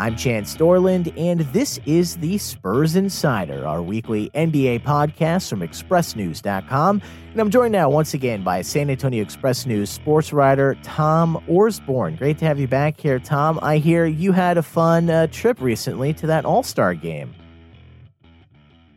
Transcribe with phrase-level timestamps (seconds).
[0.00, 7.02] I'm Chance Dorland, and this is the Spurs Insider, our weekly NBA podcast from ExpressNews.com.
[7.32, 12.16] And I'm joined now once again by San Antonio Express News sports writer Tom Orsborn.
[12.16, 13.58] Great to have you back here, Tom.
[13.60, 17.34] I hear you had a fun uh, trip recently to that All Star game.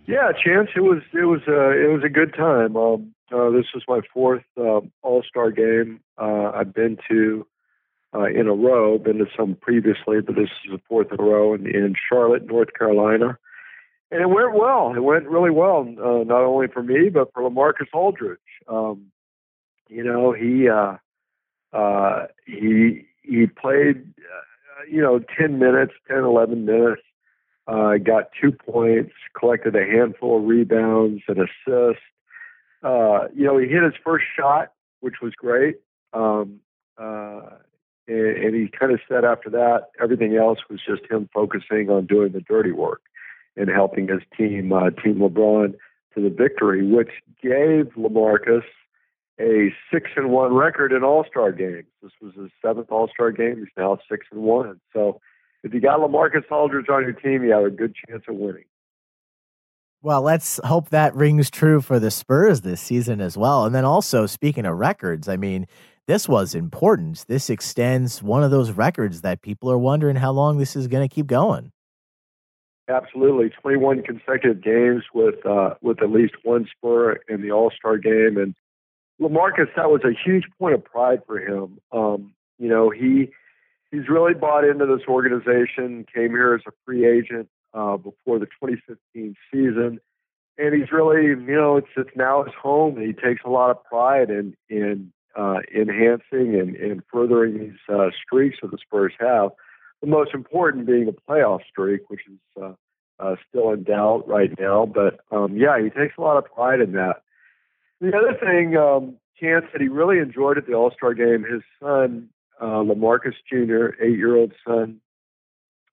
[0.05, 2.77] Yeah, Chance, it was it was uh, it was a good time.
[2.77, 7.45] Um, uh, this was my fourth uh, All Star game uh, I've been to
[8.13, 8.97] uh, in a row.
[8.97, 12.45] Been to some previously, but this is the fourth in a row in, in Charlotte,
[12.45, 13.37] North Carolina,
[14.11, 14.93] and it went well.
[14.95, 18.39] It went really well, uh, not only for me but for LaMarcus Aldridge.
[18.67, 19.11] Um,
[19.89, 20.97] you know, he uh,
[21.75, 27.01] uh, he he played, uh, you know, ten minutes, 10, 11 minutes.
[27.65, 32.03] Uh, got two points, collected a handful of rebounds and assists.
[32.83, 35.77] Uh, you know, he hit his first shot, which was great.
[36.11, 36.59] Um,
[36.97, 37.41] uh,
[38.07, 42.05] and, and he kind of said after that, everything else was just him focusing on
[42.05, 43.01] doing the dirty work
[43.55, 45.75] and helping his team, uh, Team LeBron,
[46.15, 47.09] to the victory, which
[47.41, 48.63] gave LaMarcus
[49.39, 51.85] a six and one record in All Star games.
[52.01, 53.57] This was his seventh All Star game.
[53.57, 54.79] He's now six and one.
[54.93, 55.19] So
[55.63, 58.65] if you got LaMarcus Aldridge on your team, you have a good chance of winning.
[60.01, 63.65] Well, let's hope that rings true for the Spurs this season as well.
[63.65, 65.65] And then also, speaking of records, I mean,
[66.07, 67.25] this was important.
[67.27, 71.07] This extends one of those records that people are wondering how long this is going
[71.07, 71.71] to keep going.
[72.89, 77.97] Absolutely, 21 consecutive games with uh, with at least one Spur in the All Star
[77.97, 78.53] game, and
[79.21, 81.79] LaMarcus, that was a huge point of pride for him.
[81.93, 83.29] Um, you know, he
[83.91, 86.05] he's really bought into this organization.
[86.13, 90.01] Came here as a free agent uh, before the 2015 season,
[90.57, 92.99] and he's really, you know, it's it's now his home.
[92.99, 98.09] He takes a lot of pride in in uh, enhancing and, and furthering these uh,
[98.25, 99.51] streaks that the Spurs have.
[100.01, 102.73] The most important being the playoff streak, which is uh,
[103.19, 104.85] uh, still in doubt right now.
[104.85, 107.21] But um, yeah, he takes a lot of pride in that.
[108.01, 111.45] The other thing, um, Chance said he really enjoyed at the All Star game.
[111.49, 112.29] His son,
[112.61, 114.99] uh, LaMarcus Jr., eight year old son,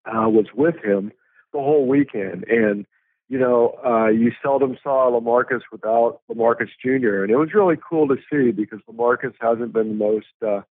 [0.07, 1.13] uh, was with him
[1.53, 2.45] the whole weekend.
[2.49, 2.87] And
[3.31, 7.23] you know, uh, you seldom saw LaMarcus without LaMarcus Jr.
[7.23, 10.63] And it was really cool to see because LaMarcus hasn't been the most, uh,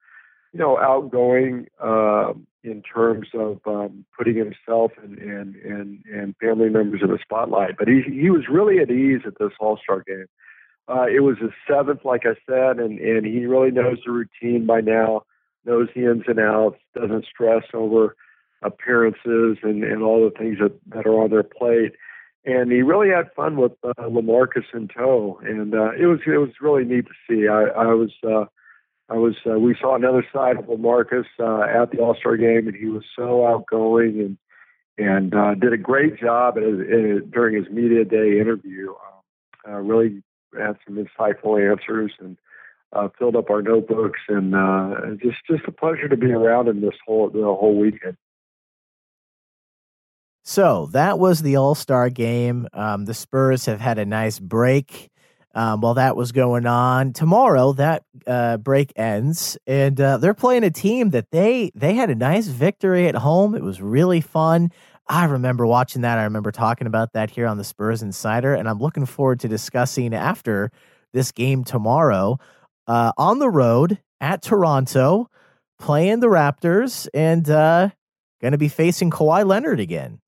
[0.52, 6.68] you know, outgoing uh, in terms of um, putting himself and, and and and family
[6.68, 7.78] members in the spotlight.
[7.78, 10.26] But he he was really at ease at this All Star game.
[10.90, 14.66] Uh, it was his seventh, like I said, and and he really knows the routine
[14.66, 15.24] by now,
[15.64, 18.18] knows the ins and outs, doesn't stress over
[18.64, 21.94] appearances and and all the things that that are on their plate
[22.46, 26.38] and he really had fun with uh, LaMarcus in tow, and uh, it was it
[26.38, 27.48] was really neat to see.
[27.48, 28.46] I, I was uh,
[29.10, 32.68] I was uh, we saw another side of LaMarcus uh, at the All Star game,
[32.68, 34.38] and he was so outgoing and
[34.98, 38.92] and uh, did a great job at, at, during his media day interview.
[38.92, 40.24] Uh, uh, really
[40.58, 42.38] had some insightful answers and
[42.94, 46.82] uh, filled up our notebooks, and uh, just just a pleasure to be around him
[46.82, 48.18] this whole the whole weekend.
[50.50, 52.68] So that was the All Star game.
[52.74, 55.12] Um, the Spurs have had a nice break
[55.54, 57.14] um, while that was going on.
[57.14, 62.10] Tomorrow, that uh, break ends, and uh, they're playing a team that they they had
[62.10, 63.54] a nice victory at home.
[63.54, 64.72] It was really fun.
[65.08, 66.18] I remember watching that.
[66.18, 69.48] I remember talking about that here on the Spurs Insider, and I'm looking forward to
[69.48, 70.72] discussing after
[71.14, 72.40] this game tomorrow
[72.88, 75.30] uh, on the road at Toronto,
[75.78, 77.90] playing the Raptors, and uh,
[78.42, 80.20] going to be facing Kawhi Leonard again.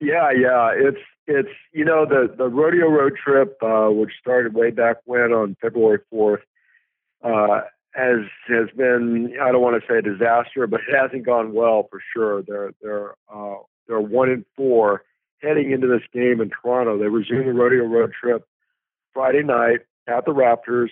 [0.00, 4.70] Yeah, yeah, it's it's you know the the rodeo road trip, uh, which started way
[4.70, 6.40] back when on February fourth,
[7.22, 7.60] uh,
[7.94, 11.86] has has been I don't want to say a disaster, but it hasn't gone well
[11.90, 12.42] for sure.
[12.42, 13.56] They're they're uh,
[13.88, 15.02] they're one in four
[15.42, 16.98] heading into this game in Toronto.
[16.98, 18.46] They resumed the rodeo road trip
[19.12, 20.90] Friday night at the Raptors.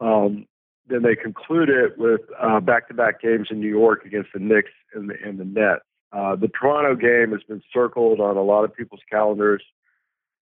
[0.00, 0.46] Um,
[0.88, 5.10] then they conclude it with uh, back-to-back games in New York against the Knicks and
[5.10, 5.82] the, and the Nets.
[6.12, 9.62] Uh, the Toronto game has been circled on a lot of people's calendars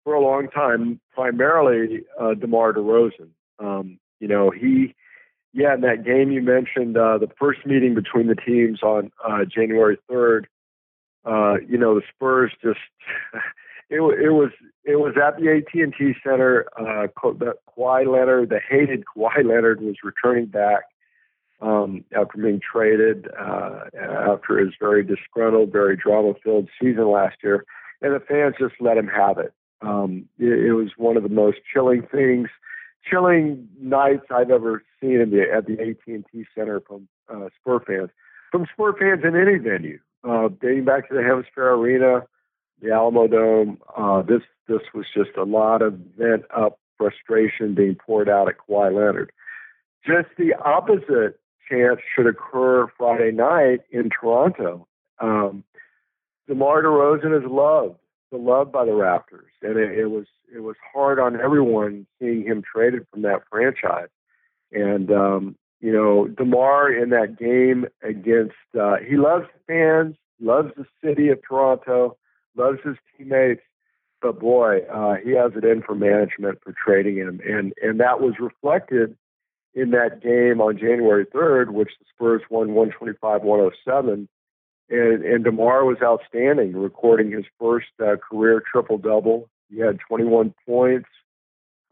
[0.05, 3.29] for a long time, primarily uh, DeMar DeRozan.
[3.59, 4.95] Um, you know, he
[5.53, 9.45] yeah, in that game you mentioned, uh, the first meeting between the teams on uh,
[9.45, 10.45] January 3rd,
[11.25, 12.79] uh, you know, the Spurs just
[13.91, 14.51] it, it was
[14.85, 16.67] it was at the AT&T Center.
[16.79, 20.85] Uh, Kawhi Leonard, the hated Kawhi Leonard, was returning back
[21.61, 27.65] um, after being traded uh, after his very disgruntled, very drama-filled season last year,
[28.01, 29.53] and the fans just let him have it.
[29.83, 32.49] Um, it, it was one of the most chilling things,
[33.09, 38.11] chilling nights I've ever seen in the, at the AT&T Center from uh, Spur fans,
[38.51, 39.99] from Spur fans in any venue,
[40.29, 42.27] uh, dating back to the HemisFair Arena,
[42.83, 43.79] the Alamo Dome.
[43.97, 48.55] Uh, this this was just a lot of vent up frustration being poured out at
[48.59, 49.33] Kawhi Leonard.
[50.07, 51.41] Just the opposite
[51.71, 54.87] chance should occur Friday night in Toronto.
[55.21, 55.65] Um,
[56.49, 57.97] DeMar DeRozan is loved,
[58.31, 62.63] beloved by the Raptors, and it, it was it was hard on everyone seeing him
[62.63, 64.09] traded from that franchise.
[64.73, 70.87] And um, you know, DeMar in that game against uh, he loves fans, loves the
[71.05, 72.17] city of Toronto,
[72.57, 73.63] loves his teammates,
[74.21, 78.21] but boy, uh, he has it in for management for trading him, and and that
[78.21, 79.17] was reflected
[79.75, 84.29] in that game on January 3rd, which the Spurs won 125-107.
[84.91, 89.49] And, and DeMar was outstanding, recording his first uh, career triple-double.
[89.69, 91.09] He had 21 points,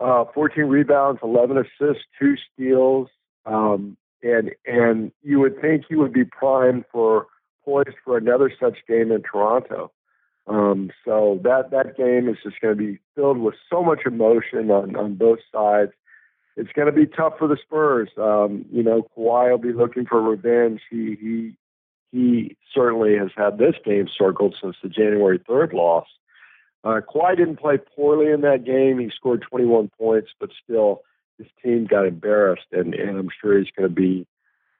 [0.00, 3.08] uh, 14 rebounds, 11 assists, two steals.
[3.46, 7.26] Um, and, and you would think he would be primed for
[7.64, 9.92] poised for another such game in Toronto.
[10.48, 14.70] Um, so that, that game is just going to be filled with so much emotion
[14.70, 15.92] on, on both sides
[16.58, 18.10] it's going to be tough for the Spurs.
[18.18, 20.80] Um, you know, Kawhi will be looking for revenge.
[20.90, 21.56] He he
[22.10, 26.06] he certainly has had this game circled since the January third loss.
[26.82, 28.98] Uh, Kawhi didn't play poorly in that game.
[28.98, 31.02] He scored 21 points, but still,
[31.36, 34.26] his team got embarrassed, and, and I'm sure he's going to be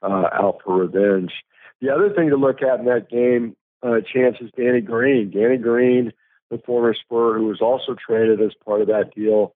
[0.02, 1.32] uh, out for revenge.
[1.80, 5.30] The other thing to look at in that game, uh, chance is Danny Green.
[5.30, 6.12] Danny Green,
[6.50, 9.54] the former Spur, who was also traded as part of that deal,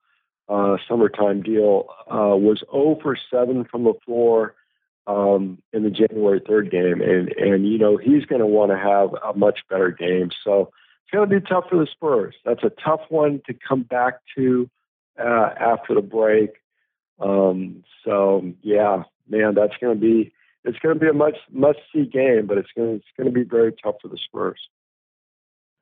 [0.49, 4.55] uh, summertime deal, uh, was 0 for 7 from the floor
[5.07, 7.01] um, in the January 3rd game.
[7.01, 10.31] And, and you know, he's going to want to have a much better game.
[10.45, 10.73] So
[11.03, 12.35] it's going to be tough for the Spurs.
[12.45, 14.69] That's a tough one to come back to
[15.19, 16.51] uh, after the break.
[17.21, 20.33] Um, so, yeah, man, that's going to be.
[20.65, 23.27] It's going to be a much must see game, but it's going to, it's going
[23.27, 24.61] to be very tough for the Spurs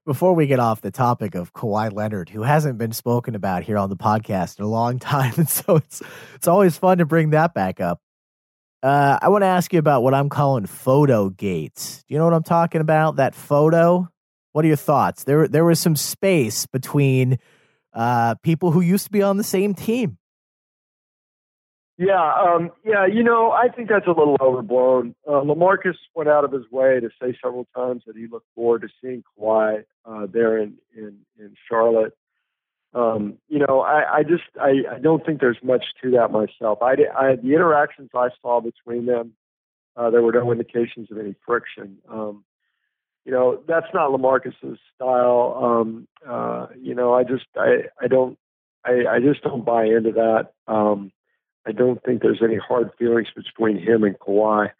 [0.07, 3.79] before we get off the topic of Kawhi Leonard, who hasn't been spoken about here
[3.79, 6.03] on the podcast in a long time, and so it's
[6.35, 8.01] it's always fun to bring that back up.
[8.83, 12.03] Uh, I want to ask you about what I'm calling photo gates.
[12.09, 13.17] Do you know what I'm talking about?
[13.17, 14.09] That photo.
[14.53, 15.25] What are your thoughts?
[15.25, 17.39] There, there was some space between
[17.93, 20.19] uh, people who used to be on the same team.
[22.01, 23.05] Yeah, um, yeah.
[23.07, 25.15] You know, I think that's a little overblown.
[25.29, 28.81] Uh, LaMarcus went out of his way to say several times that he looked forward
[28.81, 32.15] to seeing Kawhi uh, there in in, in Charlotte.
[32.95, 36.79] Um, you know, I, I just I, I don't think there's much to that myself.
[36.81, 39.35] I, I the interactions I saw between them,
[39.95, 41.99] uh, there were no indications of any friction.
[42.09, 42.45] Um,
[43.27, 45.61] you know, that's not LaMarcus's style.
[45.63, 48.39] Um, uh, you know, I just I I don't
[48.87, 50.53] I, I just don't buy into that.
[50.67, 51.13] Um,
[51.67, 54.71] I don't think there's any hard feelings between him and Kawhi.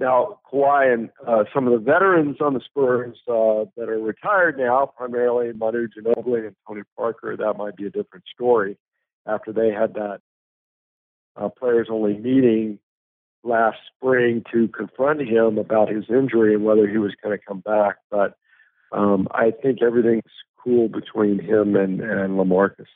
[0.00, 4.58] Now, Kawhi and uh, some of the veterans on the Spurs uh, that are retired
[4.58, 8.76] now, primarily Manu Ginobili and Tony Parker, that might be a different story
[9.26, 10.20] after they had that
[11.36, 12.78] uh, players only meeting
[13.44, 17.60] last spring to confront him about his injury and whether he was going to come
[17.60, 17.96] back.
[18.10, 18.36] But
[18.90, 20.22] um, I think everything's
[20.62, 22.86] cool between him and, and LaMarcus.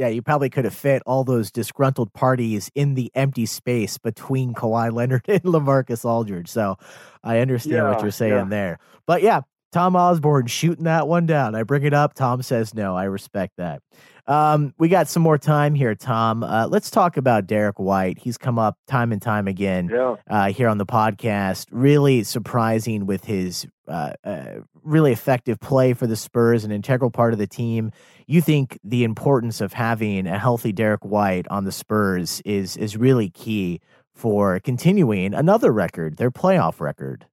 [0.00, 4.54] Yeah, you probably could have fit all those disgruntled parties in the empty space between
[4.54, 6.48] Kawhi Leonard and LaMarcus Aldridge.
[6.48, 6.78] So
[7.22, 8.44] I understand yeah, what you're saying yeah.
[8.48, 8.78] there.
[9.04, 9.42] But yeah,
[9.72, 11.54] Tom Orsborn shooting that one down.
[11.54, 12.14] I bring it up.
[12.14, 12.96] Tom says no.
[12.96, 13.82] I respect that.
[14.26, 16.44] Um, we got some more time here, Tom.
[16.44, 18.18] Uh, let's talk about Derrick White.
[18.18, 20.16] He's come up time and time again yeah.
[20.28, 21.66] uh, here on the podcast.
[21.72, 27.32] Really surprising with his uh, uh, really effective play for the Spurs, an integral part
[27.32, 27.90] of the team.
[28.26, 32.96] You think the importance of having a healthy Derrick White on the Spurs is is
[32.96, 33.80] really key
[34.14, 37.26] for continuing another record, their playoff record.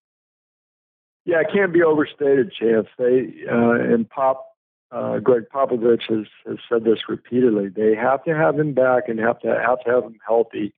[1.28, 2.88] Yeah, it can't be overstated, Chance.
[2.98, 4.48] They uh, and Pop
[4.94, 7.68] uh, Gregg Popovich has, has said this repeatedly.
[7.68, 10.74] They have to have him back and have to have to have him healthy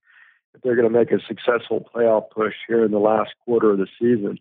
[0.52, 3.78] if they're going to make a successful playoff push here in the last quarter of
[3.78, 4.40] the season.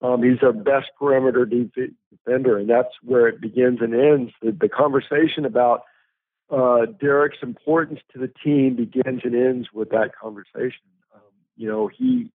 [0.00, 4.32] Um, he's our best perimeter defender, and that's where it begins and ends.
[4.40, 5.82] The, the conversation about
[6.50, 10.86] uh, Derrick's importance to the team begins and ends with that conversation.
[11.12, 11.20] Um,
[11.56, 12.30] you know, he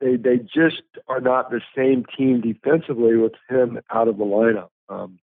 [0.00, 4.68] they they just are not the same team defensively with him out of the lineup.
[4.88, 5.18] Um,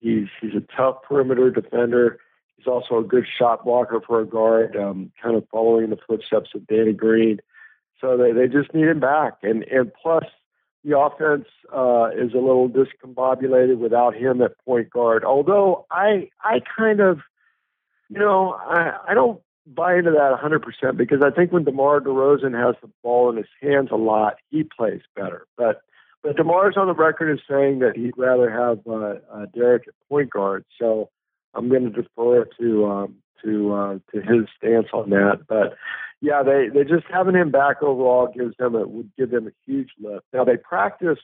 [0.00, 2.18] he's he's a tough perimeter defender.
[2.56, 6.50] He's also a good shot blocker for a guard, um, kind of following the footsteps
[6.54, 7.40] of Danny Green.
[8.00, 9.38] So they, they just need him back.
[9.42, 10.24] And and plus
[10.84, 15.24] the offense uh, is a little discombobulated without him at point guard.
[15.24, 17.20] Although I I kind of
[18.08, 22.54] you know I I don't buy into that 100% because I think when DeMar DeRozan
[22.54, 25.46] has the ball in his hands a lot, he plays better.
[25.56, 25.82] But
[26.22, 29.94] but DeMar's on the record as saying that he'd rather have uh, uh, Derrick at
[30.08, 30.64] point guard.
[30.76, 31.08] So
[31.54, 35.42] I'm going to defer to um, to uh, to his stance on that.
[35.48, 35.76] But
[36.20, 39.52] yeah, they they just having him back overall gives them a would give them a
[39.66, 40.24] huge lift.
[40.32, 41.18] Now they practice.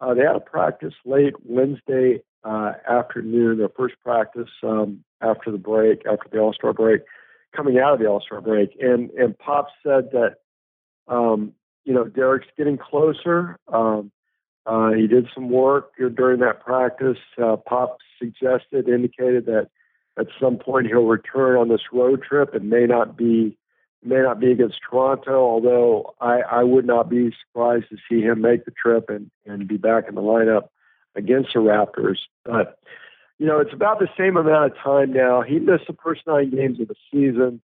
[0.00, 5.58] Uh, they had a practice late Wednesday uh, afternoon, their first practice um, after the
[5.58, 7.02] break, after the All Star break,
[7.54, 10.36] coming out of the All Star break, and and Pop said that
[11.08, 11.52] um,
[11.84, 13.56] you know Derrick's getting closer.
[13.72, 14.12] Um,
[14.66, 17.18] uh, he did some work during that practice.
[17.42, 19.68] Uh, Pop suggested, indicated that
[20.18, 22.54] at some point he'll return on this road trip.
[22.54, 23.56] It may not be
[24.02, 28.40] may not be against Toronto, although I, I would not be surprised to see him
[28.40, 30.68] make the trip and, and be back in the lineup
[31.14, 32.18] against the Raptors.
[32.44, 32.78] But
[33.40, 35.40] you know, it's about the same amount of time now.
[35.40, 37.62] He missed the first nine games of the season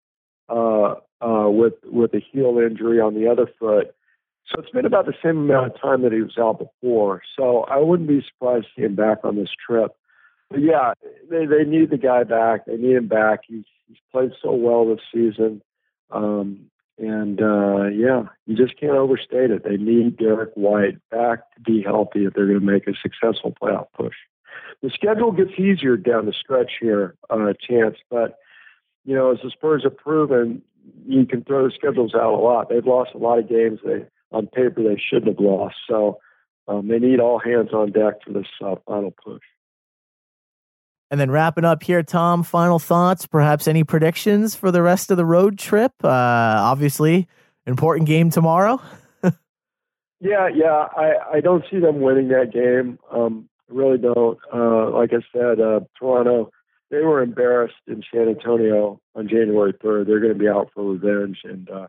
[0.49, 3.95] uh, uh, with with a heel injury on the other foot.
[4.47, 7.21] So it's been about the same amount of time that he was out before.
[7.37, 9.95] So I wouldn't be surprised to see him back on this trip.
[10.49, 10.95] But yeah,
[11.29, 12.65] they they need the guy back.
[12.65, 13.41] They need him back.
[13.47, 15.61] He's he's played so well this season.
[16.11, 19.65] Um, and uh, yeah, you just can't overstate it.
[19.65, 23.55] They need Derrick White back to be healthy if they're going to make a successful
[23.63, 24.17] playoff push.
[24.83, 28.39] The schedule gets easier down the stretch here, uh, Chance, but
[29.05, 30.63] you know, as the Spurs have proven,
[31.07, 32.69] you can throw the schedules out a lot.
[32.69, 35.77] They've lost a lot of games they on paper they shouldn't have lost.
[35.89, 36.19] So
[36.67, 39.43] um, they need all hands on deck for this uh, final push.
[41.11, 45.17] And then wrapping up here, Tom, final thoughts, perhaps any predictions for the rest of
[45.17, 45.93] the road trip?
[46.05, 47.27] Uh, obviously,
[47.67, 48.79] important game tomorrow.
[50.21, 50.89] yeah, yeah.
[50.95, 52.99] I, I don't see them winning that game.
[53.11, 54.39] Um, really don't.
[54.53, 56.51] Uh, like I said, uh, Toronto,
[56.91, 60.07] they were embarrassed in San Antonio on January 3rd.
[60.07, 61.39] They're going to be out for revenge.
[61.45, 61.87] And, uh,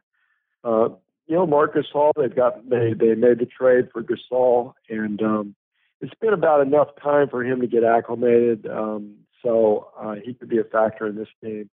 [0.63, 0.89] uh,
[1.27, 4.74] you know, Marc Gasol, they've got, they, they made the trade for Gasol.
[4.89, 5.55] And, um,
[6.01, 8.67] it's been about enough time for him to get acclimated.
[8.67, 11.69] Um, so uh, he could be a factor in this game.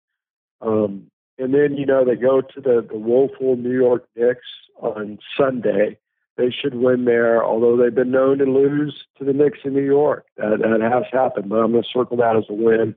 [0.62, 4.48] Um, and then, you know, they go to the, the woeful New York Knicks
[4.80, 5.98] on Sunday.
[6.38, 9.86] They should win there, although they've been known to lose to the Knicks in New
[9.86, 10.26] York.
[10.36, 12.96] That, that has happened, but I'm going to circle that as a win.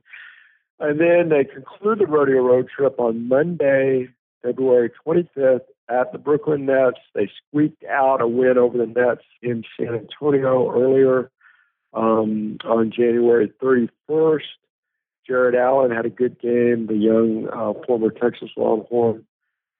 [0.79, 4.09] And then they conclude the rodeo road trip on Monday,
[4.41, 6.99] February 25th at the Brooklyn Nets.
[7.15, 11.31] They squeaked out a win over the Nets in San Antonio earlier
[11.93, 14.41] um, on January 31st.
[15.27, 19.25] Jarrett Allen had a good game, the young uh, former Texas Longhorn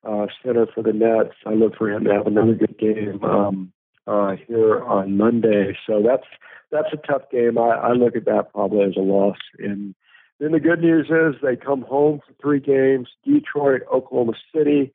[0.03, 1.35] uh, center for the Nets.
[1.45, 3.71] I look for him to have another good game um,
[4.07, 5.77] uh, here on Monday.
[5.85, 6.27] So that's
[6.71, 7.57] that's a tough game.
[7.57, 9.37] I, I look at that probably as a loss.
[9.57, 9.95] And
[10.39, 14.93] then the good news is they come home for three games: Detroit, Oklahoma City,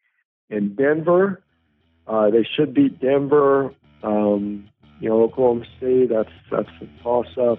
[0.50, 1.42] and Denver.
[2.06, 3.74] Uh, they should beat Denver.
[4.02, 4.68] Um,
[5.00, 7.58] you know, Oklahoma City, that's that's a toss up.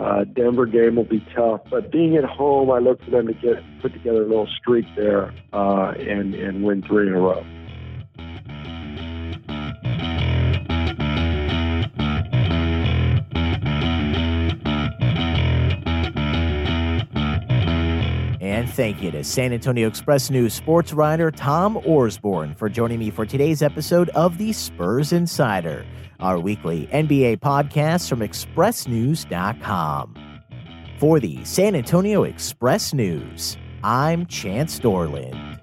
[0.00, 3.34] Uh, Denver game will be tough, but being at home, I look for them to
[3.34, 7.44] get put together a little streak there uh, and and win three in a row.
[18.70, 23.26] Thank you to San Antonio Express News sports writer Tom Orsborn for joining me for
[23.26, 25.84] today's episode of the Spurs Insider,
[26.20, 30.14] our weekly NBA podcast from ExpressNews.com.
[30.98, 35.59] For the San Antonio Express News, I'm Chance Dorland.